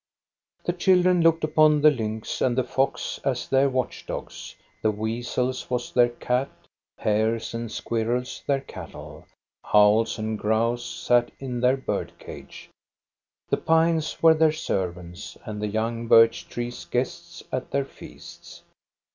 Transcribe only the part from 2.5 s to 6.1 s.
the fox as their watch dogs, the weasel was their